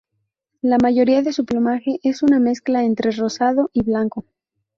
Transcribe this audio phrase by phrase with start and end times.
[0.63, 4.25] La mayoría de su plumaje es una mezcla entre rosado y blanco.